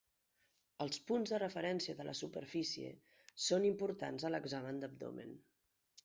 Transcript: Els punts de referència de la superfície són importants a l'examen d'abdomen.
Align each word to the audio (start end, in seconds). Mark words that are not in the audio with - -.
Els 0.83 0.99
punts 1.09 1.33
de 1.33 1.39
referència 1.41 1.95
de 1.99 2.07
la 2.07 2.15
superfície 2.19 2.93
són 3.49 3.67
importants 3.69 4.25
a 4.25 4.31
l'examen 4.37 4.81
d'abdomen. 4.85 5.37